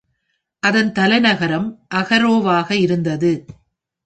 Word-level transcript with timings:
அதன் 0.63 0.91
தலைநகரம் 0.91 1.67
அகரோ-வாக 1.95 2.75
இருந்தது. 2.75 3.45